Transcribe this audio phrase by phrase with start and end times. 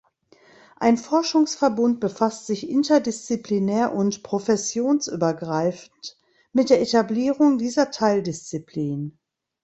[0.77, 6.17] Ein Forschungsverbund befasst sich interdisziplinär und professionsübergreifend
[6.53, 9.19] mit der Etablierung dieser Teildisziplin.